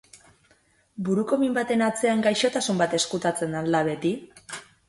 [1.09, 4.19] Buruko min baten atzean gaixotasun bat ezkutatzen al da beti?